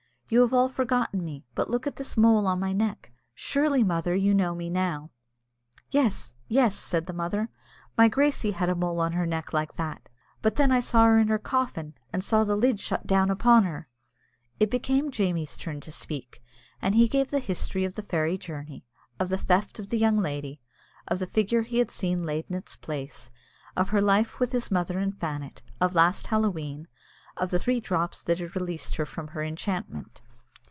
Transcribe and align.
"You 0.33 0.39
have 0.43 0.53
all 0.53 0.69
forgotten 0.69 1.25
me; 1.25 1.43
but 1.55 1.69
look 1.69 1.85
at 1.85 1.97
this 1.97 2.15
mole 2.15 2.47
on 2.47 2.57
my 2.57 2.71
neck. 2.71 3.11
Surely, 3.33 3.83
mother, 3.83 4.15
you 4.15 4.33
know 4.33 4.55
me 4.55 4.69
now?" 4.69 5.11
"Yes, 5.89 6.35
yes," 6.47 6.73
said 6.73 7.05
the 7.05 7.11
mother, 7.11 7.49
"my 7.97 8.07
Gracie 8.07 8.51
had 8.51 8.69
a 8.69 8.75
mole 8.75 9.01
on 9.01 9.11
her 9.11 9.25
neck 9.25 9.51
like 9.51 9.73
that; 9.73 10.07
but 10.41 10.55
then 10.55 10.71
I 10.71 10.79
saw 10.79 11.03
her 11.03 11.19
in 11.19 11.27
her 11.27 11.37
coffin, 11.37 11.95
and 12.13 12.23
saw 12.23 12.45
the 12.45 12.55
lid 12.55 12.79
shut 12.79 13.05
down 13.05 13.29
upon 13.29 13.65
her." 13.65 13.89
It 14.57 14.71
became 14.71 15.11
Jamie's 15.11 15.57
turn 15.57 15.81
to 15.81 15.91
speak, 15.91 16.41
and 16.81 16.95
he 16.95 17.09
gave 17.09 17.29
the 17.29 17.39
history 17.39 17.83
of 17.83 17.95
the 17.95 18.01
fairy 18.01 18.37
journey, 18.37 18.85
of 19.19 19.27
the 19.27 19.37
theft 19.37 19.79
of 19.79 19.89
the 19.89 19.97
young 19.97 20.17
lady, 20.21 20.61
of 21.09 21.19
the 21.19 21.27
figure 21.27 21.63
he 21.63 21.79
had 21.79 21.91
seen 21.91 22.23
laid 22.25 22.45
in 22.49 22.55
its 22.55 22.77
place, 22.77 23.31
of 23.75 23.89
her 23.89 23.99
life 24.01 24.39
with 24.39 24.53
his 24.53 24.71
mother 24.71 24.97
in 24.97 25.11
Fannet, 25.11 25.61
of 25.81 25.93
last 25.93 26.27
Halloween, 26.27 26.77
and 26.77 26.87
of 27.37 27.49
the 27.49 27.57
three 27.57 27.79
drops 27.79 28.21
that 28.25 28.39
had 28.39 28.55
released 28.57 28.97
her 28.97 29.05
from 29.05 29.29
her 29.29 29.41
enchantment. 29.41 30.19